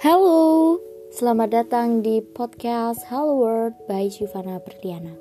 Halo, 0.00 0.80
selamat 1.12 1.52
datang 1.52 2.00
di 2.00 2.24
podcast 2.24 3.04
Hello 3.12 3.36
World 3.36 3.76
by 3.84 4.08
Shivana 4.08 4.56
Berliana. 4.56 5.12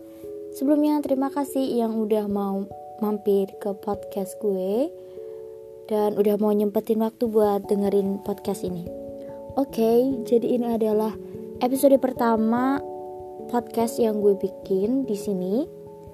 Sebelumnya 0.56 1.04
terima 1.04 1.28
kasih 1.28 1.84
yang 1.84 2.00
udah 2.00 2.32
mau 2.32 2.64
mampir 3.04 3.52
ke 3.60 3.76
podcast 3.84 4.40
gue 4.40 4.88
dan 5.92 6.16
udah 6.16 6.40
mau 6.40 6.56
nyempetin 6.56 7.04
waktu 7.04 7.28
buat 7.28 7.68
dengerin 7.68 8.24
podcast 8.24 8.64
ini. 8.64 8.88
Oke, 9.60 10.24
jadi 10.24 10.48
ini 10.48 10.80
adalah 10.80 11.12
episode 11.60 12.00
pertama 12.00 12.80
podcast 13.52 14.00
yang 14.00 14.24
gue 14.24 14.40
bikin 14.40 15.04
di 15.04 15.20
sini 15.20 15.68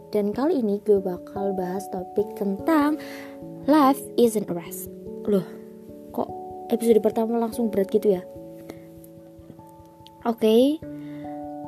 dan 0.10 0.34
kali 0.34 0.66
ini 0.66 0.82
gue 0.82 0.98
bakal 1.06 1.54
bahas 1.54 1.86
topik 1.94 2.34
tentang 2.34 2.98
life 3.70 4.02
isn't 4.18 4.50
a 4.50 4.58
rest. 4.58 4.90
Loh, 5.30 5.46
kok 6.18 6.34
episode 6.74 6.98
pertama 7.06 7.38
langsung 7.38 7.70
berat 7.70 7.94
gitu 7.94 8.18
ya? 8.18 8.26
Oke, 10.26 10.42
okay. 10.42 10.64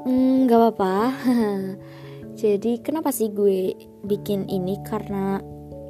hmm, 0.10 0.50
gak 0.50 0.58
apa-apa. 0.58 1.14
Jadi 2.42 2.82
kenapa 2.82 3.14
sih 3.14 3.30
gue 3.30 3.78
bikin 4.02 4.50
ini? 4.50 4.82
Karena 4.82 5.38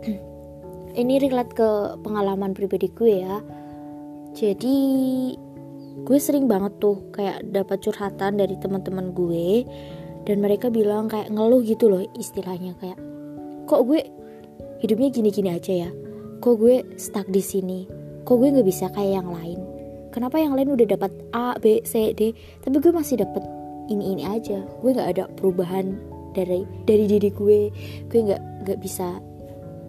ini 0.99 1.15
relate 1.15 1.55
ke 1.55 1.95
pengalaman 2.03 2.51
pribadi 2.51 2.91
gue 2.91 3.23
ya. 3.23 3.39
Jadi 4.35 4.75
gue 6.03 6.19
sering 6.19 6.51
banget 6.51 6.75
tuh 6.83 7.07
kayak 7.15 7.47
dapat 7.55 7.79
curhatan 7.87 8.35
dari 8.35 8.59
teman-teman 8.59 9.15
gue 9.15 9.63
dan 10.27 10.43
mereka 10.43 10.67
bilang 10.67 11.07
kayak 11.07 11.31
ngeluh 11.31 11.63
gitu 11.63 11.87
loh 11.87 12.03
istilahnya 12.19 12.75
kayak 12.83 12.99
kok 13.63 13.87
gue 13.87 14.03
hidupnya 14.83 15.07
gini-gini 15.15 15.55
aja 15.55 15.87
ya. 15.87 15.89
Kok 16.43 16.55
gue 16.59 16.83
stuck 16.99 17.31
di 17.31 17.39
sini. 17.39 17.87
Kok 18.27 18.35
gue 18.35 18.59
nggak 18.59 18.67
bisa 18.67 18.91
kayak 18.91 19.23
yang 19.23 19.31
lain 19.31 19.66
kenapa 20.17 20.41
yang 20.41 20.57
lain 20.57 20.73
udah 20.73 20.97
dapat 20.97 21.13
A 21.29 21.53
B 21.61 21.85
C 21.85 22.09
D? 22.17 22.33
Tapi 22.65 22.81
gue 22.81 22.89
masih 22.89 23.21
dapat 23.21 23.45
ini 23.85 24.17
ini 24.17 24.25
aja. 24.25 24.65
Gue 24.81 24.97
nggak 24.97 25.09
ada 25.13 25.23
perubahan 25.37 25.93
dari 26.33 26.65
dari 26.89 27.05
diri 27.05 27.29
gue. 27.29 27.69
Gue 28.09 28.19
nggak 28.25 28.65
nggak 28.65 28.79
bisa. 28.81 29.21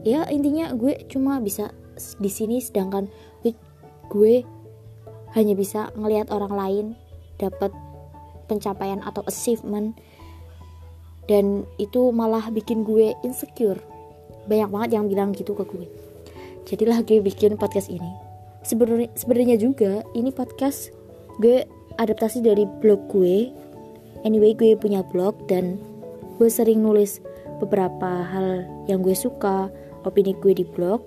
Ya 0.04 0.28
intinya 0.28 0.76
gue 0.76 1.00
cuma 1.08 1.40
bisa 1.40 1.72
di 2.20 2.28
sini 2.28 2.60
sedangkan 2.60 3.08
gue, 3.40 3.56
gue 4.12 4.44
hanya 5.32 5.56
bisa 5.56 5.88
ngelihat 5.96 6.28
orang 6.28 6.52
lain 6.52 6.86
dapat 7.40 7.72
pencapaian 8.52 9.00
atau 9.00 9.24
achievement. 9.24 9.96
Dan 11.24 11.64
itu 11.80 12.12
malah 12.12 12.52
bikin 12.52 12.84
gue 12.84 13.16
insecure. 13.24 13.80
Banyak 14.44 14.68
banget 14.68 14.90
yang 15.00 15.08
bilang 15.08 15.32
gitu 15.32 15.56
ke 15.56 15.64
gue. 15.64 15.88
Jadilah 16.68 17.00
gue 17.00 17.24
bikin 17.24 17.56
podcast 17.56 17.88
ini 17.88 18.27
sebenarnya 18.64 19.10
sebenarnya 19.14 19.56
juga 19.58 20.02
ini 20.14 20.30
podcast 20.30 20.94
gue 21.42 21.66
adaptasi 21.98 22.42
dari 22.42 22.64
blog 22.80 23.10
gue. 23.10 23.50
Anyway 24.26 24.54
gue 24.54 24.74
punya 24.74 25.02
blog 25.06 25.46
dan 25.46 25.78
gue 26.38 26.50
sering 26.50 26.82
nulis 26.82 27.22
beberapa 27.58 28.26
hal 28.26 28.66
yang 28.90 29.02
gue 29.02 29.14
suka 29.14 29.70
opini 30.06 30.34
gue 30.38 30.54
di 30.54 30.64
blog. 30.66 31.02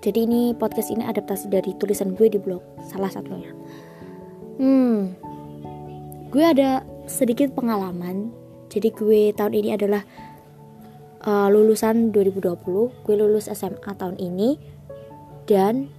Jadi 0.00 0.24
ini 0.24 0.56
podcast 0.56 0.88
ini 0.88 1.04
adaptasi 1.04 1.52
dari 1.52 1.76
tulisan 1.76 2.16
gue 2.16 2.26
di 2.32 2.40
blog 2.40 2.62
salah 2.88 3.12
satunya. 3.12 3.52
Hmm 4.56 5.30
gue 6.30 6.44
ada 6.46 6.86
sedikit 7.10 7.52
pengalaman. 7.52 8.30
Jadi 8.70 8.94
gue 8.94 9.34
tahun 9.34 9.50
ini 9.50 9.74
adalah 9.74 10.06
uh, 11.26 11.50
lulusan 11.50 12.14
2020 12.14 13.02
gue 13.02 13.14
lulus 13.18 13.50
SMA 13.50 13.92
tahun 13.98 14.14
ini 14.22 14.56
dan 15.50 15.90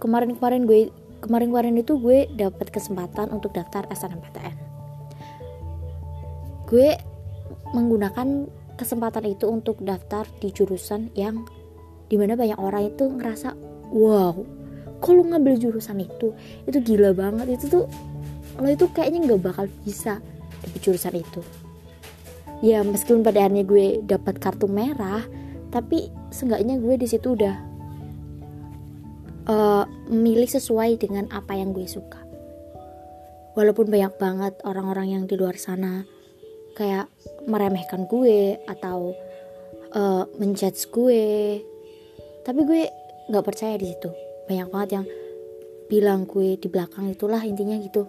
kemarin-kemarin 0.00 0.64
gue 0.64 0.90
kemarin-kemarin 1.20 1.76
itu 1.78 2.00
gue 2.00 2.26
dapat 2.32 2.72
kesempatan 2.72 3.28
untuk 3.30 3.52
daftar 3.52 3.84
SNMPTN 3.92 4.56
gue 6.66 6.96
menggunakan 7.76 8.48
kesempatan 8.74 9.28
itu 9.28 9.46
untuk 9.46 9.78
daftar 9.84 10.24
di 10.40 10.48
jurusan 10.50 11.12
yang 11.12 11.44
di 12.10 12.18
mana 12.18 12.34
banyak 12.34 12.58
orang 12.58 12.90
itu 12.90 13.06
ngerasa 13.06 13.54
wow 13.92 14.60
kok 15.00 15.16
lu 15.16 15.24
ngambil 15.26 15.56
jurusan 15.56 16.04
itu? 16.04 16.36
Itu 16.68 16.78
gila 16.84 17.16
banget 17.16 17.56
itu 17.56 17.66
tuh 17.72 17.84
lo 18.60 18.68
itu 18.68 18.86
kayaknya 18.92 19.32
nggak 19.32 19.40
bakal 19.40 19.66
bisa 19.82 20.20
di 20.60 20.78
jurusan 20.78 21.16
itu. 21.16 21.40
Ya 22.60 22.84
meskipun 22.84 23.24
pada 23.24 23.40
akhirnya 23.48 23.64
gue 23.64 24.04
dapat 24.04 24.36
kartu 24.36 24.68
merah 24.68 25.24
tapi 25.72 26.12
seenggaknya 26.28 26.76
gue 26.76 27.00
di 27.00 27.08
situ 27.08 27.32
udah 27.32 27.56
uh, 29.46 29.84
memilih 30.10 30.48
sesuai 30.50 31.00
dengan 31.00 31.30
apa 31.32 31.56
yang 31.56 31.72
gue 31.72 31.86
suka. 31.86 32.20
Walaupun 33.54 33.88
banyak 33.88 34.14
banget 34.16 34.54
orang-orang 34.66 35.14
yang 35.14 35.24
di 35.28 35.34
luar 35.36 35.56
sana 35.56 36.04
kayak 36.74 37.10
meremehkan 37.44 38.06
gue 38.08 38.56
atau 38.68 39.12
uh, 39.94 40.24
menjudge 40.38 40.90
gue. 40.90 41.60
Tapi 42.46 42.60
gue 42.64 42.82
nggak 43.30 43.46
percaya 43.46 43.76
di 43.76 43.90
situ. 43.90 44.10
Banyak 44.48 44.68
banget 44.70 44.90
yang 45.00 45.06
bilang 45.90 46.26
gue 46.26 46.54
di 46.54 46.68
belakang 46.70 47.10
itulah 47.10 47.42
intinya 47.42 47.76
gitu. 47.78 48.06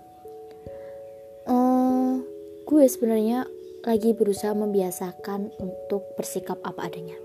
Uh, 1.50 2.22
gue 2.69 2.84
sebenarnya 2.86 3.50
lagi 3.81 4.13
berusaha 4.13 4.53
membiasakan 4.53 5.50
untuk 5.58 6.06
bersikap 6.13 6.62
apa 6.62 6.86
adanya. 6.86 7.18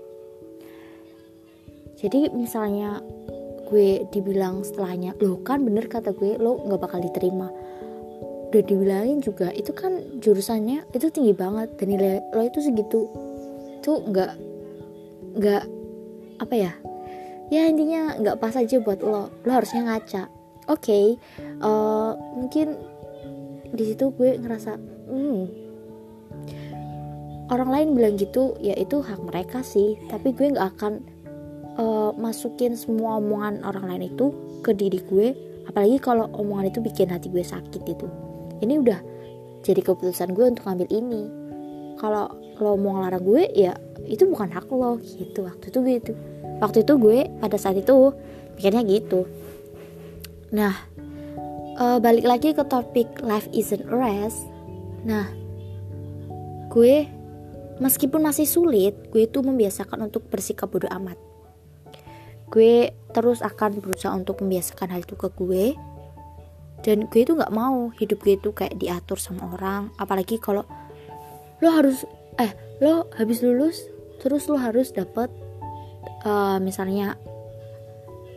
Jadi 1.97 2.29
misalnya 2.33 3.01
gue 3.67 4.07
dibilang 4.09 4.63
setelahnya 4.63 5.13
lo 5.19 5.43
kan 5.43 5.61
bener 5.61 5.91
kata 5.91 6.15
gue 6.15 6.39
lo 6.39 6.63
nggak 6.63 6.81
bakal 6.81 6.99
diterima. 7.03 7.51
Udah 8.47 8.63
dibilangin 8.63 9.19
juga 9.19 9.51
itu 9.51 9.75
kan 9.75 9.99
jurusannya 10.23 10.87
itu 10.95 11.11
tinggi 11.11 11.35
banget 11.35 11.75
dan 11.75 11.87
nilai 11.91 12.23
lo 12.31 12.41
itu 12.47 12.63
segitu. 12.63 13.11
Tuh 13.83 14.07
nggak 14.07 14.31
nggak 15.37 15.63
apa 16.41 16.55
ya? 16.55 16.71
Ya 17.47 17.67
intinya 17.67 18.15
nggak 18.15 18.39
pas 18.39 18.55
aja 18.55 18.79
buat 18.79 19.03
lo 19.03 19.29
lo 19.43 19.51
harusnya 19.51 19.83
ngaca. 19.83 20.31
Oke 20.67 20.91
okay, 20.91 21.05
uh, 21.63 21.67
eh, 21.67 22.11
mungkin 22.35 22.67
di 23.71 23.83
situ 23.83 24.11
gue 24.15 24.39
ngerasa 24.39 24.79
hmm, 25.11 25.67
orang 27.51 27.69
lain 27.71 27.87
bilang 27.95 28.15
gitu 28.19 28.55
ya 28.59 28.75
itu 28.75 28.99
hak 28.99 29.19
mereka 29.23 29.63
sih 29.63 29.95
tapi 30.11 30.35
gue 30.35 30.55
nggak 30.55 30.67
akan 30.77 31.03
masukin 32.17 32.73
semua 32.73 33.21
omongan 33.21 33.61
orang 33.63 33.85
lain 33.87 34.11
itu 34.11 34.33
ke 34.65 34.73
diri 34.73 34.99
gue 35.05 35.27
apalagi 35.69 36.01
kalau 36.01 36.27
omongan 36.33 36.73
itu 36.73 36.79
bikin 36.81 37.13
hati 37.13 37.29
gue 37.29 37.45
sakit 37.45 37.83
itu 37.85 38.07
ini 38.61 38.81
udah 38.81 38.99
jadi 39.67 39.81
keputusan 39.83 40.31
gue 40.31 40.45
untuk 40.47 40.63
ngambil 40.63 40.87
ini. 40.95 41.23
Kalau 41.97 42.29
lo 42.57 42.77
mau 42.79 42.97
ngelarang 42.97 43.23
gue 43.25 43.43
ya 43.53 43.73
itu 44.05 44.23
bukan 44.29 44.49
hak 44.53 44.69
lo 44.71 45.01
gitu. 45.01 45.45
Waktu 45.45 45.65
itu 45.69 45.79
gitu 45.83 46.13
waktu 46.57 46.81
itu 46.81 46.93
gue 46.97 47.17
pada 47.37 47.57
saat 47.59 47.77
itu 47.77 48.13
pikirnya 48.57 48.81
gitu. 48.87 49.27
Nah 50.53 50.73
uh, 51.77 51.97
balik 52.01 52.25
lagi 52.25 52.49
ke 52.55 52.63
topik 52.65 53.21
life 53.21 53.49
isn't 53.53 53.85
a 53.85 53.93
rest. 53.93 54.47
Nah 55.05 55.29
gue 56.71 57.05
meskipun 57.83 58.25
masih 58.25 58.47
sulit 58.49 58.95
gue 59.13 59.25
itu 59.25 59.39
membiasakan 59.41 60.09
untuk 60.09 60.25
bersikap 60.31 60.69
bodoh 60.69 60.89
amat 60.89 61.17
gue 62.47 62.95
terus 63.11 63.43
akan 63.43 63.83
berusaha 63.83 64.13
untuk 64.15 64.39
membiasakan 64.39 64.93
hal 64.93 65.01
itu 65.03 65.15
ke 65.19 65.29
gue. 65.35 65.65
Dan 66.85 67.09
gue 67.09 67.25
itu 67.25 67.33
nggak 67.33 67.51
mau 67.51 67.89
hidup 67.97 68.21
gue 68.23 68.37
itu 68.37 68.49
kayak 68.53 68.77
diatur 68.77 69.19
sama 69.19 69.51
orang. 69.51 69.91
Apalagi 69.97 70.37
kalau 70.39 70.63
lo 71.59 71.69
harus 71.73 72.05
eh 72.37 72.53
lo 72.79 73.09
habis 73.17 73.41
lulus 73.41 73.89
terus 74.21 74.45
lo 74.45 74.61
harus 74.61 74.93
dapet 74.93 75.29
uh, 76.21 76.61
misalnya 76.61 77.17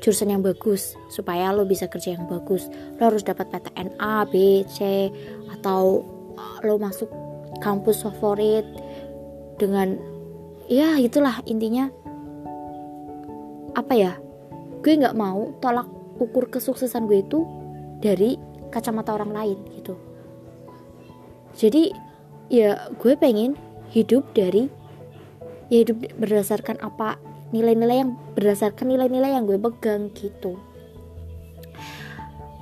jurusan 0.00 0.32
yang 0.32 0.40
bagus 0.40 0.96
supaya 1.12 1.52
lo 1.52 1.69
bisa 1.69 1.87
kerja 1.87 2.17
yang 2.17 2.25
bagus. 2.25 2.73
Lo 2.96 3.12
harus 3.12 3.20
dapat 3.20 3.52
PTN 3.52 4.00
A 4.00 4.25
B 4.25 4.64
C 4.64 5.12
atau 5.52 6.00
uh, 6.34 6.58
lo 6.64 6.81
masuk 6.81 7.12
kampus 7.61 8.08
favorit 8.08 8.64
dengan 9.61 10.00
ya 10.73 10.96
itulah 10.96 11.44
intinya 11.44 11.93
apa 13.75 13.94
ya 13.94 14.12
gue 14.81 14.93
nggak 14.96 15.17
mau 15.17 15.52
tolak 15.61 15.87
ukur 16.20 16.49
kesuksesan 16.49 17.08
gue 17.08 17.25
itu 17.25 17.44
dari 18.00 18.37
kacamata 18.72 19.12
orang 19.12 19.32
lain 19.32 19.58
gitu. 19.76 19.94
Jadi 21.56 21.93
ya 22.49 22.88
gue 22.96 23.12
pengen 23.19 23.58
hidup 23.93 24.25
dari 24.32 24.70
ya 25.69 25.84
hidup 25.84 26.00
berdasarkan 26.17 26.81
apa 26.81 27.20
nilai-nilai 27.50 28.06
yang 28.06 28.12
berdasarkan 28.38 28.88
nilai-nilai 28.88 29.34
yang 29.34 29.44
gue 29.44 29.58
pegang 29.58 30.08
gitu. 30.14 30.56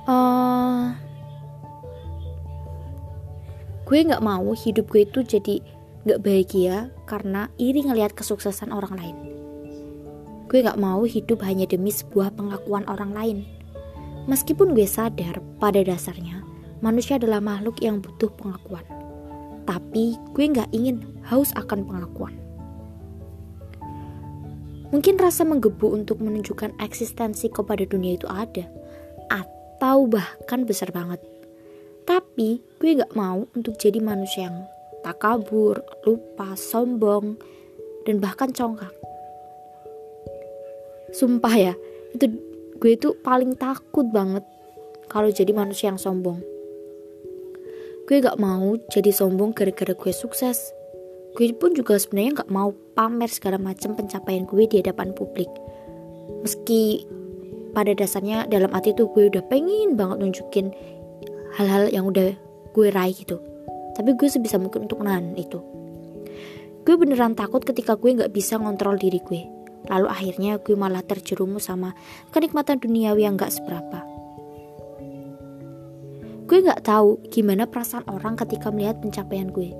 Uh, 0.09 0.97
gue 3.85 3.99
nggak 4.05 4.25
mau 4.25 4.49
hidup 4.57 4.89
gue 4.89 5.05
itu 5.05 5.21
jadi 5.21 5.61
nggak 6.05 6.21
bahagia 6.25 6.89
karena 7.05 7.53
iri 7.61 7.85
ngelihat 7.85 8.17
kesuksesan 8.17 8.73
orang 8.73 8.97
lain 8.97 9.28
Gue 10.49 10.65
gak 10.65 10.81
mau 10.81 11.05
hidup 11.05 11.45
hanya 11.45 11.69
demi 11.69 11.93
sebuah 11.93 12.33
pengakuan 12.33 12.81
orang 12.89 13.13
lain. 13.13 13.37
Meskipun 14.25 14.73
gue 14.73 14.89
sadar 14.89 15.37
pada 15.61 15.85
dasarnya 15.85 16.41
manusia 16.81 17.21
adalah 17.21 17.37
makhluk 17.37 17.79
yang 17.85 18.01
butuh 18.01 18.33
pengakuan. 18.33 18.83
Tapi 19.69 20.17
gue 20.33 20.45
gak 20.49 20.73
ingin 20.73 21.05
haus 21.29 21.53
akan 21.53 21.85
pengakuan. 21.85 22.33
Mungkin 24.89 25.21
rasa 25.21 25.45
menggebu 25.45 25.93
untuk 25.93 26.17
menunjukkan 26.17 26.81
eksistensi 26.81 27.45
kepada 27.53 27.85
dunia 27.85 28.17
itu 28.17 28.25
ada, 28.25 28.65
atau 29.29 30.09
bahkan 30.09 30.65
besar 30.65 30.89
banget. 30.89 31.21
Tapi 32.09 32.57
gue 32.81 32.97
gak 32.97 33.13
mau 33.13 33.45
untuk 33.53 33.77
jadi 33.77 34.01
manusia 34.01 34.49
yang 34.49 34.65
takabur, 35.05 35.85
lupa, 36.09 36.57
sombong, 36.57 37.37
dan 38.09 38.17
bahkan 38.17 38.49
congkak. 38.49 38.98
Sumpah 41.09 41.55
ya, 41.57 41.73
itu 42.13 42.29
gue 42.79 42.91
itu 42.95 43.17
paling 43.25 43.57
takut 43.57 44.05
banget 44.13 44.45
kalau 45.09 45.33
jadi 45.33 45.51
manusia 45.51 45.89
yang 45.89 45.97
sombong. 45.97 46.39
Gue 48.05 48.21
gak 48.21 48.37
mau 48.41 48.77
jadi 48.89 49.09
sombong 49.13 49.53
gara-gara 49.53 49.93
gue 49.93 50.13
sukses, 50.13 50.73
gue 51.37 51.49
pun 51.53 51.73
juga 51.77 51.97
sebenarnya 51.97 52.41
nggak 52.41 52.51
mau 52.53 52.73
pamer 52.97 53.29
segala 53.29 53.61
macam 53.61 53.93
pencapaian 53.93 54.49
gue 54.49 54.65
di 54.65 54.81
hadapan 54.81 55.13
publik. 55.13 55.49
Meski 56.41 57.05
pada 57.73 57.93
dasarnya 57.93 58.49
dalam 58.49 58.73
hati 58.73 58.97
tuh 58.97 59.09
gue 59.13 59.29
udah 59.29 59.45
pengen 59.45 59.93
banget 59.93 60.17
nunjukin 60.25 60.73
hal-hal 61.57 61.89
yang 61.93 62.09
udah 62.09 62.33
gue 62.73 62.87
raih 62.89 63.13
gitu. 63.13 63.37
Tapi 63.93 64.15
gue 64.15 64.29
sebisa 64.29 64.57
mungkin 64.57 64.89
untuk 64.89 65.01
nahan 65.01 65.37
itu. 65.37 65.61
Gue 66.85 66.95
beneran 66.97 67.37
takut 67.37 67.61
ketika 67.61 67.93
gue 67.93 68.17
nggak 68.17 68.33
bisa 68.33 68.57
ngontrol 68.57 68.97
diri 68.97 69.21
gue 69.21 69.58
lalu 69.87 70.07
akhirnya 70.11 70.59
gue 70.59 70.75
malah 70.75 71.05
terjerumus 71.05 71.71
sama 71.71 71.95
kenikmatan 72.35 72.83
duniawi 72.83 73.23
yang 73.23 73.39
gak 73.39 73.55
seberapa 73.55 74.03
gue 76.49 76.65
nggak 76.65 76.83
tahu 76.83 77.21
gimana 77.29 77.69
perasaan 77.69 78.03
orang 78.11 78.35
ketika 78.35 78.73
melihat 78.73 78.97
pencapaian 78.99 79.53
gue 79.53 79.71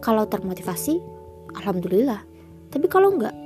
kalau 0.00 0.24
termotivasi, 0.24 0.96
alhamdulillah. 1.60 2.24
Tapi 2.72 2.88
kalau 2.88 3.12
enggak, 3.12 3.36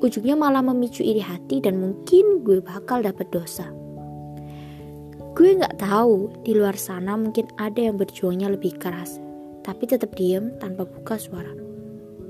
ujungnya 0.00 0.32
malah 0.40 0.64
memicu 0.64 1.04
iri 1.04 1.20
hati 1.20 1.60
dan 1.60 1.76
mungkin 1.76 2.40
gue 2.40 2.64
bakal 2.64 3.04
dapet 3.04 3.28
dosa. 3.28 3.68
Gue 5.36 5.52
nggak 5.52 5.80
tahu 5.80 6.32
di 6.44 6.56
luar 6.56 6.76
sana 6.76 7.16
mungkin 7.16 7.48
ada 7.60 7.76
yang 7.76 8.00
berjuangnya 8.00 8.52
lebih 8.56 8.76
keras, 8.80 9.20
tapi 9.64 9.84
tetap 9.84 10.16
diem 10.16 10.56
tanpa 10.60 10.88
buka 10.88 11.20
suara. 11.20 11.52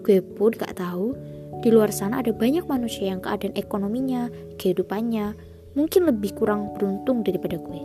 Gue 0.02 0.18
pun 0.18 0.50
nggak 0.50 0.74
tahu 0.74 1.14
di 1.62 1.70
luar 1.70 1.94
sana 1.94 2.18
ada 2.18 2.34
banyak 2.34 2.66
manusia 2.66 3.14
yang 3.14 3.22
keadaan 3.22 3.54
ekonominya, 3.54 4.26
kehidupannya 4.58 5.38
mungkin 5.78 6.10
lebih 6.10 6.34
kurang 6.34 6.74
beruntung 6.74 7.22
daripada 7.22 7.56
gue. 7.56 7.82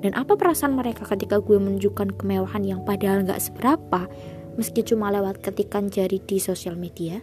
Dan 0.00 0.16
apa 0.16 0.36
perasaan 0.36 0.76
mereka 0.76 1.04
ketika 1.08 1.40
gue 1.40 1.56
menunjukkan 1.60 2.16
kemewahan 2.20 2.64
yang 2.64 2.80
padahal 2.84 3.24
nggak 3.24 3.40
seberapa, 3.40 4.08
meski 4.56 4.84
cuma 4.84 5.12
lewat 5.12 5.40
ketikan 5.40 5.88
jari 5.88 6.20
di 6.24 6.36
sosial 6.40 6.76
media? 6.76 7.20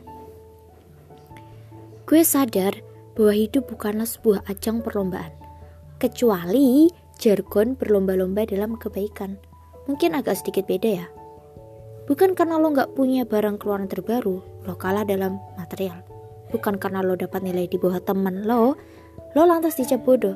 Gue 2.06 2.22
sadar 2.26 2.78
bahwa 3.18 3.34
hidup 3.34 3.70
bukanlah 3.70 4.06
sebuah 4.06 4.46
ajang 4.50 4.86
perlombaan, 4.86 5.34
kecuali 5.98 6.90
jargon 7.18 7.74
berlomba-lomba 7.74 8.46
dalam 8.46 8.78
kebaikan. 8.78 9.42
Mungkin 9.90 10.14
agak 10.14 10.38
sedikit 10.42 10.70
beda 10.70 10.90
ya. 11.06 11.08
Bukan 12.08 12.38
karena 12.38 12.62
lo 12.62 12.72
nggak 12.72 12.94
punya 12.96 13.28
barang 13.28 13.60
keluaran 13.60 13.90
terbaru, 13.90 14.40
lo 14.68 14.76
kalah 14.76 15.08
dalam 15.08 15.40
material. 15.56 16.04
Bukan 16.52 16.76
karena 16.76 17.00
lo 17.00 17.16
dapat 17.16 17.40
nilai 17.44 17.72
di 17.72 17.80
bawah 17.80 18.04
temen 18.04 18.44
lo, 18.44 18.76
lo 19.34 19.42
lantas 19.48 19.80
dicap 19.80 20.04
bodoh. 20.04 20.36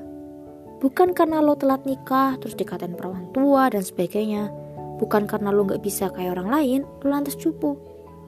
Bukan 0.80 1.14
karena 1.14 1.44
lo 1.44 1.54
telat 1.60 1.84
nikah, 1.86 2.40
terus 2.42 2.58
dikatain 2.58 2.98
perawan 2.98 3.30
tua 3.36 3.70
dan 3.70 3.84
sebagainya. 3.84 4.50
Bukan 4.98 5.30
karena 5.30 5.54
lo 5.54 5.68
gak 5.68 5.84
bisa 5.84 6.10
kayak 6.10 6.40
orang 6.40 6.50
lain, 6.50 6.80
lo 7.04 7.08
lantas 7.12 7.38
cupu. 7.38 7.78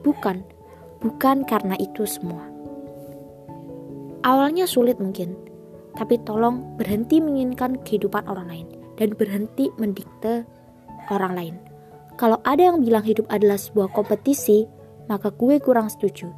Bukan. 0.05 0.43
Bukan 1.01 1.47
karena 1.47 1.73
itu 1.79 2.05
semua. 2.05 2.45
Awalnya 4.23 4.63
sulit 4.69 5.01
mungkin, 5.03 5.35
tapi 5.99 6.15
tolong 6.23 6.79
berhenti 6.79 7.19
menginginkan 7.19 7.81
kehidupan 7.83 8.23
orang 8.29 8.47
lain 8.47 8.67
dan 8.95 9.11
berhenti 9.17 9.67
mendikte 9.75 10.47
orang 11.11 11.33
lain. 11.35 11.55
Kalau 12.15 12.37
ada 12.45 12.71
yang 12.71 12.85
bilang 12.85 13.03
hidup 13.03 13.25
adalah 13.33 13.57
sebuah 13.57 13.89
kompetisi, 13.91 14.69
maka 15.07 15.31
gue 15.33 15.59
kurang 15.59 15.87
setuju. 15.91 16.31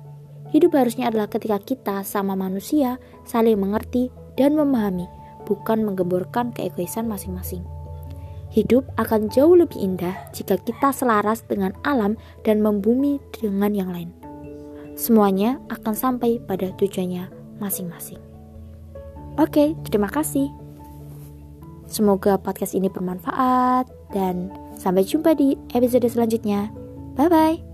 Hidup 0.53 0.77
harusnya 0.77 1.11
adalah 1.11 1.27
ketika 1.27 1.59
kita 1.59 1.95
sama 2.07 2.37
manusia 2.37 3.01
saling 3.27 3.59
mengerti 3.59 4.13
dan 4.39 4.55
memahami, 4.55 5.09
bukan 5.43 5.83
menggemborkan 5.83 6.55
keegoisan 6.55 7.09
masing-masing. 7.09 7.65
Hidup 8.55 8.87
akan 8.95 9.27
jauh 9.27 9.57
lebih 9.57 9.75
indah 9.81 10.15
jika 10.31 10.55
kita 10.55 10.95
selaras 10.95 11.43
dengan 11.43 11.75
alam 11.83 12.15
dan 12.47 12.63
membumi 12.63 13.19
dengan 13.35 13.75
yang 13.75 13.91
lain. 13.91 14.15
Semuanya 14.95 15.59
akan 15.67 15.91
sampai 15.91 16.39
pada 16.39 16.71
tujuannya 16.79 17.27
masing-masing. 17.59 18.21
Oke, 19.35 19.75
terima 19.83 20.07
kasih. 20.07 20.47
Semoga 21.91 22.39
podcast 22.39 22.73
ini 22.73 22.87
bermanfaat 22.87 23.91
dan 24.15 24.49
sampai 24.79 25.03
jumpa 25.03 25.35
di 25.35 25.59
episode 25.75 26.07
selanjutnya. 26.07 26.71
Bye 27.19 27.27
bye. 27.27 27.64